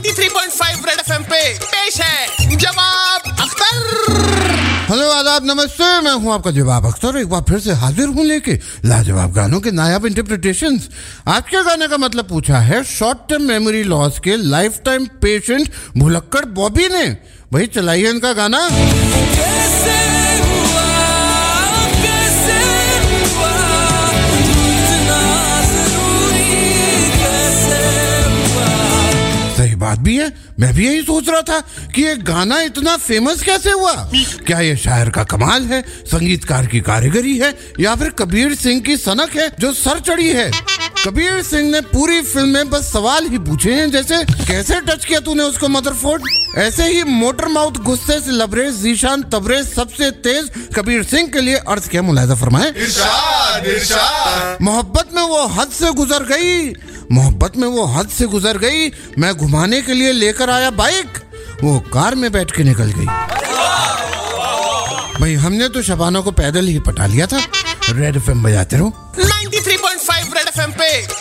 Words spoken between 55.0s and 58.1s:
में वो हद से गुजर गई। मोहब्बत में वो हद